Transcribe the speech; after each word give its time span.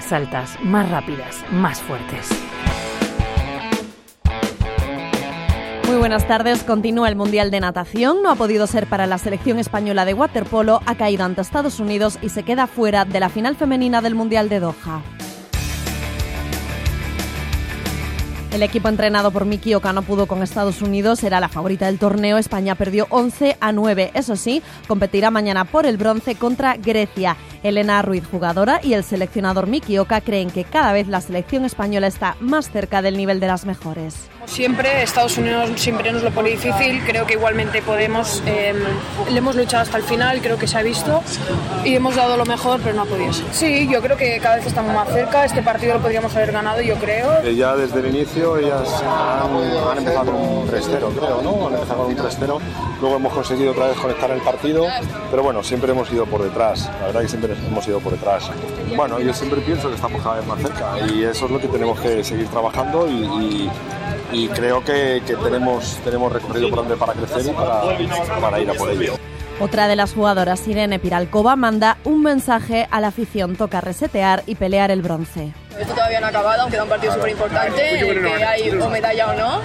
más 0.00 0.12
altas, 0.12 0.58
más 0.62 0.88
rápidas, 0.88 1.44
más 1.52 1.82
fuertes. 1.82 2.26
Muy 5.86 5.98
buenas 5.98 6.26
tardes. 6.26 6.62
Continúa 6.62 7.10
el 7.10 7.16
Mundial 7.16 7.50
de 7.50 7.60
Natación. 7.60 8.22
No 8.22 8.30
ha 8.30 8.34
podido 8.34 8.66
ser 8.66 8.86
para 8.86 9.06
la 9.06 9.18
selección 9.18 9.58
española 9.58 10.06
de 10.06 10.14
waterpolo. 10.14 10.80
Ha 10.86 10.94
caído 10.94 11.24
ante 11.24 11.42
Estados 11.42 11.80
Unidos 11.80 12.18
y 12.22 12.30
se 12.30 12.44
queda 12.44 12.66
fuera 12.66 13.04
de 13.04 13.20
la 13.20 13.28
final 13.28 13.56
femenina 13.56 14.00
del 14.00 14.14
Mundial 14.14 14.48
de 14.48 14.60
Doha. 14.60 15.02
El 18.52 18.64
equipo 18.64 18.88
entrenado 18.88 19.30
por 19.30 19.44
Miki 19.44 19.74
Oka 19.74 19.92
no 19.92 20.02
pudo 20.02 20.26
con 20.26 20.42
Estados 20.42 20.82
Unidos, 20.82 21.22
era 21.22 21.38
la 21.38 21.48
favorita 21.48 21.86
del 21.86 22.00
torneo. 22.00 22.36
España 22.36 22.74
perdió 22.74 23.06
11 23.10 23.56
a 23.60 23.70
9. 23.70 24.10
Eso 24.14 24.34
sí, 24.34 24.60
competirá 24.88 25.30
mañana 25.30 25.64
por 25.64 25.86
el 25.86 25.96
bronce 25.96 26.34
contra 26.34 26.76
Grecia. 26.76 27.36
Elena 27.62 28.02
Ruiz, 28.02 28.24
jugadora, 28.28 28.80
y 28.82 28.94
el 28.94 29.04
seleccionador 29.04 29.66
Miki 29.66 29.98
Oka 29.98 30.20
creen 30.22 30.50
que 30.50 30.64
cada 30.64 30.92
vez 30.92 31.06
la 31.06 31.20
selección 31.20 31.64
española 31.64 32.06
está 32.06 32.36
más 32.40 32.70
cerca 32.70 33.02
del 33.02 33.16
nivel 33.16 33.38
de 33.38 33.46
las 33.46 33.66
mejores. 33.66 34.28
Siempre, 34.46 35.02
Estados 35.02 35.36
Unidos 35.36 35.70
siempre 35.76 36.10
nos 36.10 36.22
lo 36.22 36.30
pone 36.30 36.50
difícil, 36.50 37.02
creo 37.04 37.26
que 37.26 37.34
igualmente 37.34 37.82
podemos, 37.82 38.42
eh, 38.46 38.74
le 39.30 39.38
hemos 39.38 39.54
luchado 39.54 39.82
hasta 39.82 39.98
el 39.98 40.02
final, 40.02 40.40
creo 40.40 40.58
que 40.58 40.66
se 40.66 40.78
ha 40.78 40.82
visto, 40.82 41.22
y 41.84 41.94
hemos 41.94 42.16
dado 42.16 42.38
lo 42.38 42.46
mejor, 42.46 42.80
pero 42.82 42.96
no 42.96 43.02
ha 43.02 43.04
podido 43.04 43.32
ser. 43.32 43.44
Sí, 43.52 43.88
yo 43.88 44.00
creo 44.00 44.16
que 44.16 44.38
cada 44.40 44.56
vez 44.56 44.66
estamos 44.66 44.94
más 44.94 45.08
cerca, 45.08 45.44
este 45.44 45.62
partido 45.62 45.94
lo 45.94 46.00
podríamos 46.00 46.34
haber 46.34 46.52
ganado, 46.52 46.80
yo 46.80 46.96
creo. 46.96 47.42
Eh, 47.44 47.54
ya 47.54 47.76
desde 47.76 48.00
el 48.00 48.06
inicio 48.06 48.39
ellas 48.40 49.02
han, 49.02 49.98
empezado 49.98 50.32
con 50.32 50.34
un 50.34 50.68
3-0, 50.68 51.14
creo, 51.18 51.42
¿no? 51.42 51.68
Han 51.68 51.74
empezado 51.74 52.04
con 52.04 52.12
un 52.12 52.16
3-0, 52.16 52.60
luego 53.00 53.16
hemos 53.16 53.32
conseguido 53.32 53.72
otra 53.72 53.88
vez 53.88 53.96
conectar 53.98 54.30
el 54.30 54.40
partido, 54.40 54.86
pero 55.30 55.42
bueno, 55.42 55.62
siempre 55.62 55.92
hemos 55.92 56.10
ido 56.12 56.26
por 56.26 56.42
detrás, 56.42 56.90
la 57.00 57.06
verdad 57.06 57.20
que 57.22 57.28
siempre 57.28 57.54
hemos 57.54 57.86
ido 57.86 58.00
por 58.00 58.12
detrás. 58.12 58.50
Bueno, 58.96 59.20
yo 59.20 59.32
siempre 59.34 59.60
pienso 59.60 59.88
que 59.88 59.94
estamos 59.94 60.22
cada 60.22 60.36
vez 60.36 60.46
más 60.46 60.60
cerca 60.60 60.94
y 61.06 61.24
eso 61.24 61.46
es 61.46 61.50
lo 61.50 61.60
que 61.60 61.68
tenemos 61.68 62.00
que 62.00 62.24
seguir 62.24 62.48
trabajando 62.48 63.06
y, 63.08 64.48
creo 64.54 64.82
que, 64.84 65.22
que, 65.26 65.36
tenemos, 65.36 65.98
tenemos 66.04 66.32
recorrido 66.32 66.70
por 66.70 66.78
donde 66.80 66.96
para 66.96 67.12
crecer 67.12 67.46
y 67.46 67.50
para, 67.50 67.82
para 68.40 68.60
ir 68.60 68.70
a 68.70 68.74
por 68.74 68.90
ello. 68.90 69.29
Otra 69.60 69.88
de 69.88 69.96
las 69.96 70.14
jugadoras, 70.14 70.66
Irene 70.66 70.98
Piralcova, 70.98 71.54
manda 71.54 71.98
un 72.04 72.22
mensaje 72.22 72.88
a 72.90 72.98
la 72.98 73.08
afición, 73.08 73.56
toca 73.56 73.82
resetear 73.82 74.42
y 74.46 74.54
pelear 74.54 74.90
el 74.90 75.02
bronce. 75.02 75.52
Esto 75.78 75.92
todavía 75.92 76.18
no 76.18 76.26
ha 76.26 76.28
acabado, 76.30 76.62
aunque 76.62 76.78
da 76.78 76.84
un 76.84 76.88
partido 76.88 77.12
súper 77.12 77.30
importante, 77.32 77.76
que 77.76 78.44
hay 78.44 78.70
o 78.70 78.88
medalla 78.88 79.28
o 79.28 79.34
no, 79.34 79.60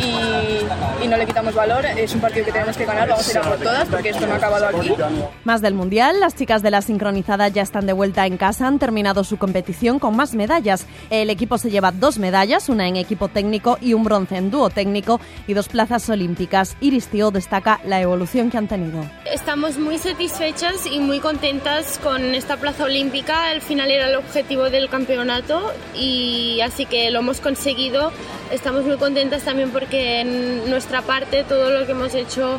y, 0.00 1.04
y, 1.04 1.08
no 1.08 1.16
le 1.16 1.26
quitamos 1.26 1.54
valor. 1.54 1.84
Es 1.84 2.14
un 2.14 2.20
partido 2.20 2.46
que 2.46 2.52
tenemos 2.52 2.76
que 2.76 2.84
ganar, 2.84 3.08
vamos 3.08 3.28
a 3.28 3.30
ir 3.30 3.38
a 3.38 3.42
por 3.42 3.58
todas, 3.58 3.88
porque 3.88 4.10
esto 4.10 4.26
no 4.26 4.34
ha 4.34 4.36
acabado 4.36 4.66
aquí. 4.66 4.92
Más 5.44 5.60
del 5.60 5.74
Mundial, 5.74 6.20
las 6.20 6.34
chicas 6.34 6.62
de 6.62 6.70
la 6.70 6.82
sincronizada 6.82 7.48
ya 7.48 7.62
están 7.62 7.86
de 7.86 7.92
vuelta 7.92 8.26
en 8.26 8.36
casa, 8.36 8.66
han 8.66 8.78
terminado 8.78 9.24
su 9.24 9.36
competición 9.38 9.98
con 9.98 10.16
más 10.16 10.34
medallas. 10.34 10.86
El 11.10 11.30
equipo 11.30 11.58
se 11.58 11.70
lleva 11.70 11.92
dos 11.92 12.18
medallas, 12.18 12.68
una 12.68 12.88
en 12.88 12.96
equipo 12.96 13.28
técnico 13.28 13.78
y 13.80 13.94
un 13.94 14.04
bronce 14.04 14.36
en 14.36 14.50
dúo 14.50 14.70
técnico, 14.70 15.20
y 15.46 15.54
dos 15.54 15.68
plazas 15.68 16.08
olímpicas. 16.08 16.76
Iris 16.80 17.08
Tío 17.08 17.30
destaca 17.30 17.80
la 17.84 18.00
evolución 18.00 18.50
que 18.50 18.58
han 18.58 18.68
tenido. 18.68 19.04
Estamos 19.24 19.78
muy 19.78 19.98
satisfechas 19.98 20.86
y 20.86 21.00
muy 21.00 21.20
contentas 21.20 21.98
con 22.02 22.34
esta 22.34 22.56
plaza 22.56 22.84
olímpica. 22.84 23.50
Al 23.50 23.60
final 23.60 23.90
era 23.90 24.08
el 24.08 24.16
objetivo 24.16 24.70
del 24.70 24.88
campeonato 24.88 25.72
y 25.94 26.60
así 26.62 26.86
que 26.86 27.10
lo 27.10 27.20
hemos 27.20 27.40
conseguido. 27.40 28.12
Estamos 28.50 28.84
muy 28.84 28.96
contentas 28.96 29.42
también 29.42 29.70
porque 29.70 30.20
en 30.20 30.68
nuestra 30.68 31.02
parte 31.02 31.44
todo 31.44 31.70
lo 31.70 31.86
que 31.86 31.92
hemos 31.92 32.14
hecho, 32.14 32.58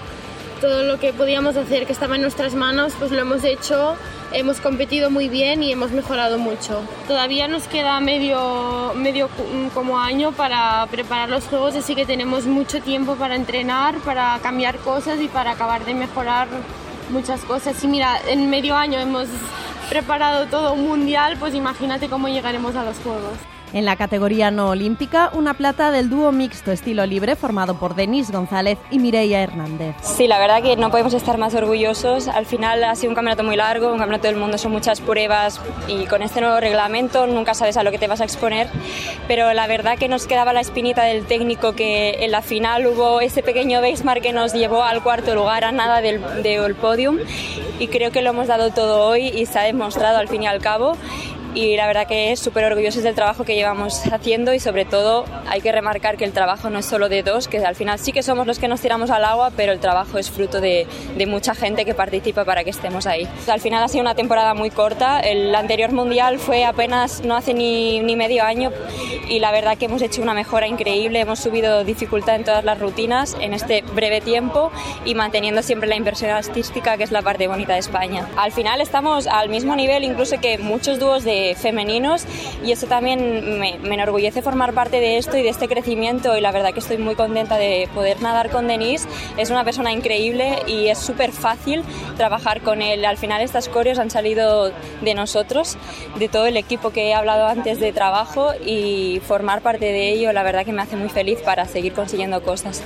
todo 0.62 0.84
lo 0.84 1.00
que 1.00 1.12
podíamos 1.12 1.58
hacer 1.58 1.86
que 1.86 1.92
estaba 1.92 2.16
en 2.16 2.22
nuestras 2.22 2.56
manos, 2.56 2.94
pues 2.98 3.12
lo 3.12 3.20
hemos 3.20 3.44
hecho. 3.44 3.98
Hemos 4.32 4.62
competido 4.62 5.10
muy 5.10 5.28
bien 5.28 5.62
y 5.62 5.74
hemos 5.74 5.92
mejorado 5.92 6.38
mucho. 6.38 6.82
Todavía 7.10 7.50
nos 7.50 7.68
queda 7.68 8.00
medio, 8.00 8.94
medio 8.96 9.30
como 9.74 10.00
año 10.00 10.32
para 10.32 10.88
preparar 10.90 11.28
los 11.28 11.44
juegos, 11.44 11.76
así 11.76 11.94
que 11.94 12.06
tenemos 12.06 12.46
mucho 12.46 12.82
tiempo 12.82 13.16
para 13.16 13.36
entrenar, 13.36 13.96
para 14.06 14.40
cambiar 14.42 14.78
cosas 14.78 15.20
y 15.20 15.28
para 15.28 15.52
acabar 15.52 15.84
de 15.84 15.94
mejorar 15.94 16.48
muchas 17.10 17.42
cosas. 17.42 17.84
Y 17.84 17.88
mira, 17.88 18.18
en 18.30 18.50
medio 18.50 18.78
año 18.78 18.98
hemos 18.98 19.28
preparado 19.90 20.46
todo 20.46 20.72
un 20.72 20.88
mundial, 20.88 21.36
pues 21.38 21.54
imagínate 21.54 22.08
cómo 22.08 22.30
llegaremos 22.30 22.78
a 22.78 22.86
los 22.86 22.96
Juegos. 23.00 23.51
En 23.74 23.86
la 23.86 23.96
categoría 23.96 24.52
no 24.52 24.70
olímpica, 24.70 25.30
una 25.34 25.54
plata 25.54 25.92
del 25.92 26.10
dúo 26.10 26.34
mixto 26.34 26.74
estilo 26.74 27.06
libre 27.06 27.38
formado 27.38 27.76
por 27.76 27.96
Denise 27.96 28.34
González 28.34 28.78
y 28.90 29.00
Mireia 29.00 29.42
Hernández. 29.42 29.96
Sí, 30.02 30.28
la 30.28 30.40
verdad 30.40 30.62
que 30.62 30.76
no 30.76 30.92
podemos 30.92 31.14
estar 31.14 31.38
más 31.38 31.56
orgullosos. 31.56 32.28
Al 32.28 32.46
final 32.46 32.84
ha 32.84 32.94
sido 32.96 33.12
un 33.12 33.16
campeonato 33.16 33.46
muy 33.46 33.56
largo, 33.56 33.88
un 33.88 33.98
campeonato 33.98 34.28
del 34.28 34.36
mundo, 34.36 34.58
son 34.58 34.74
muchas 34.74 35.00
pruebas 35.00 35.62
y 35.88 36.06
con 36.06 36.22
este 36.22 36.42
nuevo 36.42 36.60
reglamento 36.60 37.28
nunca 37.28 37.54
sabes 37.54 37.78
a 37.78 37.84
lo 37.84 37.92
que 37.92 37.98
te 37.98 38.08
vas 38.08 38.20
a 38.20 38.26
exponer. 38.26 38.68
Pero 39.30 39.54
la 39.54 39.68
verdad 39.68 39.98
que 39.98 40.10
nos 40.10 40.28
quedaba 40.28 40.52
la 40.52 40.60
espinita 40.60 41.04
del 41.04 41.26
técnico 41.26 41.72
que 41.72 42.26
en 42.26 42.32
la 42.32 42.42
final 42.42 42.86
hubo 42.88 43.22
ese 43.22 43.42
pequeño 43.42 43.80
benchmark 43.80 44.22
que 44.22 44.34
nos 44.34 44.52
llevó 44.52 44.84
al 44.84 45.02
cuarto 45.02 45.34
lugar, 45.34 45.64
a 45.64 45.72
nada 45.72 46.02
del, 46.02 46.22
del 46.44 46.76
podium. 46.76 47.20
Y 47.80 47.88
creo 47.88 48.12
que 48.12 48.22
lo 48.22 48.32
hemos 48.32 48.48
dado 48.48 48.72
todo 48.72 49.08
hoy 49.08 49.30
y 49.30 49.46
se 49.46 49.58
ha 49.58 49.64
demostrado 49.64 50.18
al 50.18 50.28
fin 50.28 50.44
y 50.44 50.48
al 50.48 50.60
cabo 50.60 50.98
y 51.54 51.76
la 51.76 51.88
verdad 51.88 52.08
que 52.08 52.32
es 52.32 52.40
súper 52.40 52.66
orgullosos 52.66 53.04
del 53.04 53.16
trabajo 53.16 53.44
que 53.44 53.56
llevamos 53.56 54.02
haciendo 54.12 54.54
y 54.54 54.60
sobre 54.60 54.86
todo 54.86 55.26
hay 55.48 55.62
que 55.62 55.72
remarcar 55.72 56.18
que 56.18 56.26
el 56.26 56.32
trabajo 56.32 56.70
no 56.70 56.80
es 56.80 56.86
solo 56.86 57.10
de 57.10 57.24
dos, 57.24 57.48
que 57.48 57.60
al 57.60 57.76
final 57.76 58.00
sí 58.00 58.12
que 58.12 58.24
somos 58.24 58.48
los 58.48 58.60
que 58.60 58.68
nos 58.68 58.82
tiramos 58.82 59.10
al 59.10 59.26
agua, 59.26 59.52
pero 59.56 59.72
el 59.72 59.80
trabajo 59.80 60.18
es 60.18 60.30
fruto 60.30 60.62
de, 60.62 60.88
de 61.18 61.26
mucha 61.26 61.54
gente 61.56 61.86
que 61.86 61.94
participa 61.94 62.46
para 62.46 62.64
que 62.64 62.70
estemos 62.70 63.06
ahí. 63.06 63.28
Al 63.48 63.60
final 63.60 63.84
ha 63.84 63.88
sido 63.88 64.02
una 64.02 64.16
temporada 64.16 64.54
muy 64.54 64.70
corta, 64.70 65.20
el 65.20 65.54
anterior 65.54 65.92
mundial 65.92 66.40
fue 66.40 66.64
apenas 66.64 67.24
no 67.24 67.36
hace 67.36 67.54
ni, 67.54 68.00
ni 68.00 68.16
medio 68.16 68.44
año 68.44 68.72
y 69.28 69.40
la 69.40 69.52
verdad 69.52 69.78
que 69.78 69.86
hemos 69.86 70.02
hecho 70.02 70.22
una 70.22 70.34
mejora 70.34 70.68
increíble, 70.68 71.20
hemos 71.20 71.40
subido 71.40 71.84
dificultad 71.84 72.36
en 72.36 72.44
todas 72.44 72.64
las 72.64 72.80
rutinas 72.80 73.36
en 73.40 73.54
este 73.54 73.82
breve 73.82 74.22
tiempo 74.22 74.72
y 75.06 75.16
manteniendo 75.16 75.62
siempre 75.64 75.90
la 75.90 75.96
inversión 75.96 76.32
artística 76.32 76.98
que 76.98 77.04
es 77.04 77.12
la 77.12 77.22
parte 77.22 77.48
bonita 77.48 77.74
de 77.74 77.80
España. 77.80 78.28
Al 78.38 78.52
final 78.52 78.82
estamos 78.82 79.28
al 79.28 79.50
mismo 79.50 79.76
nivel 79.76 80.04
incluso 80.04 80.40
que 80.40 80.58
muchos 80.58 81.00
dúos 81.00 81.24
de 81.24 81.41
femeninos 81.56 82.26
y 82.64 82.72
eso 82.72 82.88
también 82.88 83.60
me, 83.60 83.76
enorgullece 83.76 84.42
formar 84.42 84.74
parte 84.74 85.00
de 85.00 85.18
esto 85.18 85.38
y 85.38 85.44
de 85.44 85.50
este 85.50 85.68
crecimiento 85.68 86.38
y 86.38 86.42
la 86.42 86.52
verdad 86.52 86.74
que 86.74 86.80
estoy 86.80 86.98
muy 86.98 87.16
contenta 87.16 87.58
de 87.58 87.90
poder 87.94 88.22
nadar 88.22 88.50
con 88.50 88.68
Denise. 88.68 89.08
Es 89.38 89.50
una 89.50 89.64
persona 89.64 89.92
increíble 89.92 90.60
y 90.68 90.88
es 90.88 90.98
súper 90.98 91.32
fácil 91.32 91.84
trabajar 92.18 92.62
con 92.62 92.82
él. 92.82 93.06
Al 93.06 93.18
final 93.18 93.42
estas 93.42 93.70
coreos 93.70 94.00
han 94.00 94.10
salido 94.10 94.72
de 95.02 95.14
nosotros, 95.14 95.78
de 96.18 96.30
todo 96.30 96.46
el 96.46 96.58
equipo 96.58 96.92
que 96.92 97.10
he 97.10 97.14
hablado 97.14 97.48
antes 97.48 97.80
de 97.80 97.92
trabajo 97.92 98.52
y 98.66 99.22
formar 99.26 99.62
parte 99.62 99.86
de 99.86 100.12
ello 100.12 100.32
la 100.34 100.44
verdad 100.44 100.66
que 100.66 100.74
me 100.74 100.82
hace 100.82 100.96
muy 100.96 101.10
feliz 101.10 101.40
para 101.42 101.66
seguir 101.66 101.94
consiguiendo 101.94 102.42
cosas. 102.42 102.84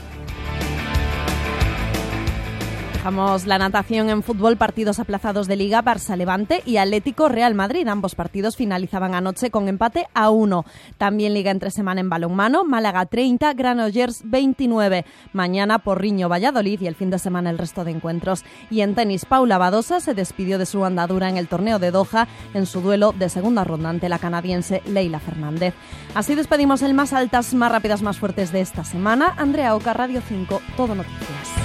La 3.06 3.60
natación 3.60 4.10
en 4.10 4.24
fútbol, 4.24 4.58
partidos 4.58 4.98
aplazados 4.98 5.48
de 5.48 5.56
Liga, 5.56 5.84
Barça-Levante 5.84 6.64
y 6.66 6.78
Atlético-Real 6.78 7.54
Madrid. 7.54 7.88
Ambos 7.88 8.16
partidos 8.16 8.56
finalizaban 8.56 9.14
anoche 9.14 9.52
con 9.52 9.68
empate 9.68 10.08
a 10.16 10.32
uno. 10.32 10.66
También 10.98 11.36
Liga 11.36 11.52
entre 11.52 11.70
semana 11.70 12.02
en 12.02 12.10
balonmano, 12.10 12.66
Málaga 12.66 13.06
30, 13.06 13.54
Granollers 13.54 14.24
29. 14.26 15.06
Mañana 15.34 15.78
Porriño, 15.78 16.30
Valladolid 16.30 16.82
y 16.82 16.88
el 16.88 16.96
fin 16.96 17.12
de 17.12 17.20
semana 17.20 17.52
el 17.52 17.60
resto 17.60 17.84
de 17.84 17.92
encuentros. 17.92 18.44
Y 18.72 18.82
en 18.82 18.96
tenis, 18.96 19.26
Paula 19.26 19.60
Badosa 19.60 20.00
se 20.00 20.16
despidió 20.16 20.58
de 20.58 20.66
su 20.66 20.84
andadura 20.84 21.30
en 21.30 21.38
el 21.38 21.48
torneo 21.48 21.78
de 21.78 21.92
Doha 21.92 22.28
en 22.56 22.66
su 22.66 22.82
duelo 22.82 23.14
de 23.14 23.30
segunda 23.30 23.64
ronda 23.64 23.92
ante 23.92 24.10
la 24.10 24.18
canadiense 24.18 24.82
Leila 24.88 25.20
Fernández. 25.20 25.76
Así 26.16 26.34
despedimos 26.34 26.82
el 26.82 26.96
más 26.96 27.14
altas, 27.14 27.54
más 27.54 27.72
rápidas, 27.72 28.02
más 28.02 28.18
fuertes 28.18 28.52
de 28.52 28.62
esta 28.62 28.84
semana. 28.84 29.36
Andrea 29.38 29.76
Oca, 29.76 29.94
Radio 29.94 30.24
5, 30.28 30.60
Todo 30.76 30.96
Noticias. 30.96 31.65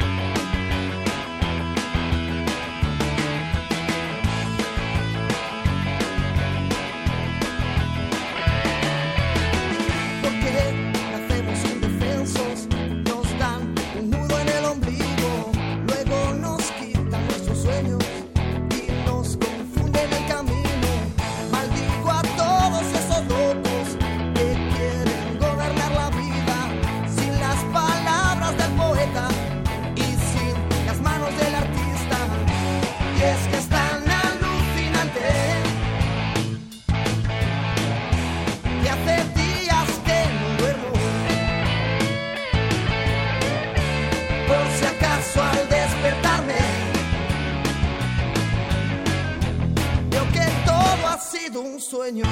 todo 51.51 51.63
un 51.63 51.81
sueño. 51.81 52.23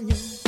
年。 0.00 0.41